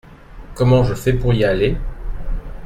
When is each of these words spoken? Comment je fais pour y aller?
Comment 0.55 0.83
je 0.83 0.95
fais 0.95 1.13
pour 1.13 1.31
y 1.31 1.43
aller? 1.43 1.77